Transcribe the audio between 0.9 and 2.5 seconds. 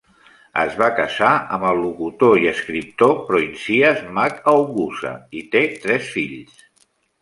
casar amb el locutor i